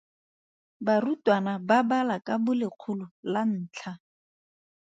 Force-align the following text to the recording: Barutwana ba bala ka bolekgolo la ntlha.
Barutwana 0.85 1.51
ba 1.67 1.79
bala 1.89 2.15
ka 2.25 2.35
bolekgolo 2.43 3.05
la 3.31 3.41
ntlha. 3.53 3.91